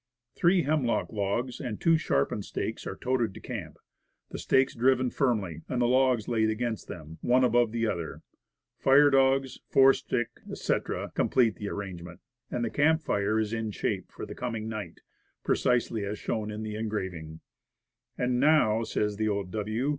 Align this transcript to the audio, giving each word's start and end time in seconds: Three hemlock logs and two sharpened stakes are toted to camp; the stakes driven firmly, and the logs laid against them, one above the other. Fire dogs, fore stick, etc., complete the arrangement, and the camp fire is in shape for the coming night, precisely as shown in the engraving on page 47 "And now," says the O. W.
Three 0.33 0.63
hemlock 0.63 1.13
logs 1.13 1.59
and 1.59 1.79
two 1.79 1.95
sharpened 1.95 2.43
stakes 2.43 2.87
are 2.87 2.95
toted 2.95 3.35
to 3.35 3.39
camp; 3.39 3.77
the 4.31 4.39
stakes 4.39 4.73
driven 4.73 5.11
firmly, 5.11 5.61
and 5.69 5.79
the 5.79 5.85
logs 5.85 6.27
laid 6.27 6.49
against 6.49 6.87
them, 6.87 7.19
one 7.21 7.43
above 7.43 7.71
the 7.71 7.85
other. 7.85 8.23
Fire 8.79 9.11
dogs, 9.11 9.59
fore 9.69 9.93
stick, 9.93 10.29
etc., 10.49 11.11
complete 11.13 11.57
the 11.57 11.69
arrangement, 11.69 12.19
and 12.49 12.65
the 12.65 12.71
camp 12.71 13.01
fire 13.03 13.37
is 13.39 13.53
in 13.53 13.69
shape 13.69 14.11
for 14.11 14.25
the 14.25 14.33
coming 14.33 14.67
night, 14.67 15.01
precisely 15.43 16.03
as 16.03 16.17
shown 16.17 16.49
in 16.49 16.63
the 16.63 16.73
engraving 16.75 17.41
on 18.17 18.29
page 18.29 18.29
47 18.31 18.31
"And 18.31 18.39
now," 18.39 18.81
says 18.81 19.17
the 19.17 19.29
O. 19.29 19.43
W. 19.43 19.89